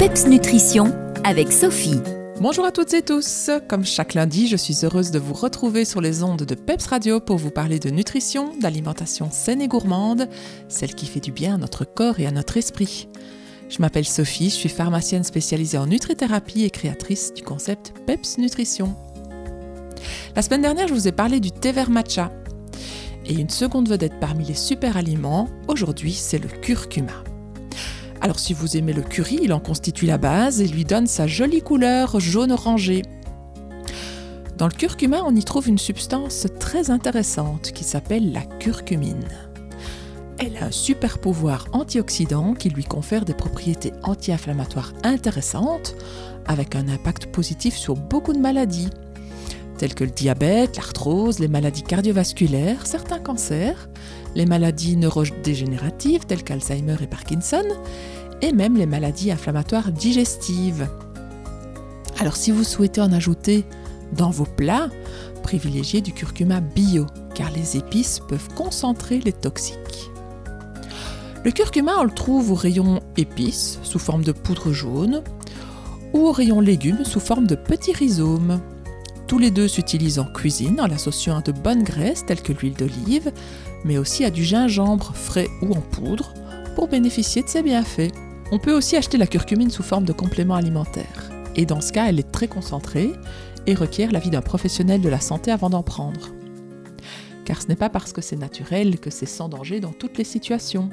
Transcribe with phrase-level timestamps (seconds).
[0.00, 0.94] PEPS Nutrition
[1.24, 2.00] avec Sophie.
[2.40, 3.50] Bonjour à toutes et tous.
[3.68, 7.20] Comme chaque lundi, je suis heureuse de vous retrouver sur les ondes de PEPS Radio
[7.20, 10.30] pour vous parler de nutrition, d'alimentation saine et gourmande,
[10.70, 13.08] celle qui fait du bien à notre corps et à notre esprit.
[13.68, 18.96] Je m'appelle Sophie, je suis pharmacienne spécialisée en nutrithérapie et créatrice du concept PEPS Nutrition.
[20.34, 22.32] La semaine dernière, je vous ai parlé du thé vert matcha.
[23.26, 27.22] Et une seconde vedette parmi les super aliments, aujourd'hui, c'est le curcuma.
[28.20, 31.26] Alors si vous aimez le curry, il en constitue la base et lui donne sa
[31.26, 33.02] jolie couleur jaune orangé.
[34.58, 39.24] Dans le curcuma, on y trouve une substance très intéressante qui s'appelle la curcumine.
[40.38, 45.94] Elle a un super pouvoir antioxydant qui lui confère des propriétés anti-inflammatoires intéressantes,
[46.46, 48.90] avec un impact positif sur beaucoup de maladies,
[49.78, 53.88] telles que le diabète, l'arthrose, les maladies cardiovasculaires, certains cancers,
[54.34, 57.64] les maladies neurodégénératives telles qu'Alzheimer et Parkinson,
[58.42, 60.88] et même les maladies inflammatoires digestives.
[62.18, 63.64] Alors si vous souhaitez en ajouter
[64.12, 64.88] dans vos plats,
[65.42, 70.10] privilégiez du curcuma bio, car les épices peuvent concentrer les toxiques.
[71.44, 75.22] Le curcuma, on le trouve au rayon épices, sous forme de poudre jaune,
[76.12, 78.60] ou au rayon légumes, sous forme de petits rhizomes.
[79.30, 82.74] Tous les deux s'utilisent en cuisine en l'associant à de bonnes graisses telles que l'huile
[82.74, 83.30] d'olive,
[83.84, 86.34] mais aussi à du gingembre frais ou en poudre
[86.74, 88.10] pour bénéficier de ses bienfaits.
[88.50, 91.30] On peut aussi acheter la curcumine sous forme de complément alimentaire.
[91.54, 93.12] Et dans ce cas, elle est très concentrée
[93.68, 96.32] et requiert l'avis d'un professionnel de la santé avant d'en prendre.
[97.44, 100.24] Car ce n'est pas parce que c'est naturel que c'est sans danger dans toutes les
[100.24, 100.90] situations.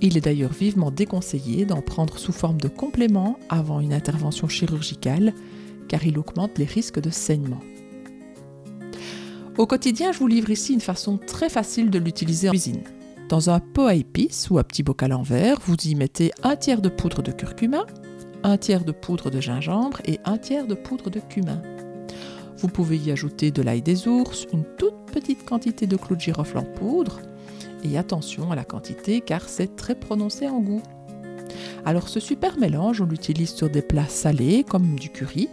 [0.00, 5.34] Il est d'ailleurs vivement déconseillé d'en prendre sous forme de complément avant une intervention chirurgicale
[5.90, 7.60] car il augmente les risques de saignement.
[9.58, 12.84] Au quotidien, je vous livre ici une façon très facile de l'utiliser en cuisine.
[13.28, 16.54] Dans un pot à épices ou un petit bocal en verre, vous y mettez un
[16.54, 17.86] tiers de poudre de curcuma,
[18.44, 21.60] un tiers de poudre de gingembre et un tiers de poudre de cumin.
[22.56, 26.20] Vous pouvez y ajouter de l'ail des ours, une toute petite quantité de clous de
[26.20, 27.20] girofle en poudre,
[27.82, 30.82] et attention à la quantité car c'est très prononcé en goût.
[31.84, 35.48] Alors ce super mélange, on l'utilise sur des plats salés comme du curry,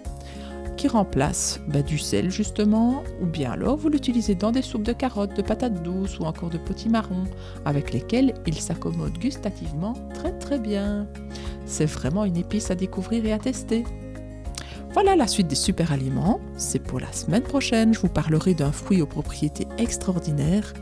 [0.77, 4.93] qui remplace bah, du sel justement, ou bien alors vous l'utilisez dans des soupes de
[4.93, 7.25] carottes, de patates douces ou encore de potimarron,
[7.65, 11.07] avec lesquels il s'accommode gustativement très très bien.
[11.65, 13.83] C'est vraiment une épice à découvrir et à tester.
[14.93, 18.71] Voilà la suite des super aliments, c'est pour la semaine prochaine, je vous parlerai d'un
[18.71, 20.73] fruit aux propriétés extraordinaires,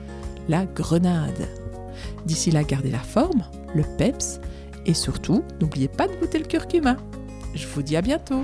[0.47, 1.47] la grenade.
[2.25, 4.39] D'ici là, gardez la forme, le peps,
[4.85, 6.97] et surtout, n'oubliez pas de goûter le curcuma.
[7.55, 8.43] Je vous dis à bientôt.